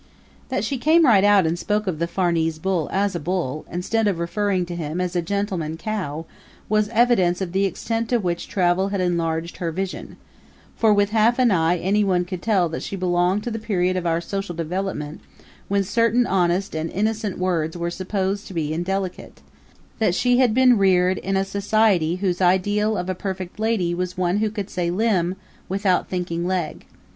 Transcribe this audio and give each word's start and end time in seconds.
That 0.49 0.63
she 0.63 0.79
came 0.79 1.05
right 1.05 1.23
out 1.23 1.45
and 1.45 1.59
spoke 1.59 1.85
of 1.85 1.99
the 1.99 2.07
Farnese 2.07 2.57
Bull 2.57 2.89
as 2.91 3.13
a 3.13 3.19
bull, 3.19 3.65
instead 3.71 4.07
of 4.07 4.17
referring 4.17 4.65
to 4.65 4.75
him 4.75 4.99
as 4.99 5.15
a 5.15 5.21
gentleman 5.21 5.77
cow, 5.77 6.25
was 6.67 6.89
evidence 6.89 7.39
of 7.39 7.51
the 7.51 7.65
extent 7.65 8.09
to 8.09 8.17
which 8.17 8.47
travel 8.47 8.87
had 8.87 8.99
enlarged 8.99 9.57
her 9.57 9.71
vision, 9.71 10.17
for 10.75 10.91
with 10.91 11.11
half 11.11 11.37
an 11.37 11.51
eye 11.51 11.77
anyone 11.77 12.25
could 12.25 12.41
tell 12.41 12.67
that 12.69 12.81
she 12.81 12.95
belonged 12.95 13.43
to 13.43 13.51
the 13.51 13.59
period 13.59 13.95
of 13.95 14.07
our 14.07 14.19
social 14.19 14.55
development 14.55 15.21
when 15.67 15.83
certain 15.83 16.25
honest 16.25 16.75
and 16.75 16.89
innocent 16.89 17.37
words 17.37 17.77
were 17.77 17.91
supposed 17.91 18.47
to 18.47 18.55
be 18.55 18.73
indelicate 18.73 19.41
that 19.99 20.15
she 20.15 20.39
had 20.39 20.55
been 20.55 20.79
reared 20.79 21.19
in 21.19 21.37
a 21.37 21.45
society 21.45 22.15
whose 22.15 22.41
ideal 22.41 22.97
of 22.97 23.07
a 23.07 23.13
perfect 23.13 23.59
lady 23.59 23.93
was 23.93 24.17
one 24.17 24.37
who 24.37 24.49
could 24.49 24.71
say 24.71 24.89
limb, 24.89 25.35
without 25.69 26.07
thinking 26.09 26.47
leg. 26.47 26.87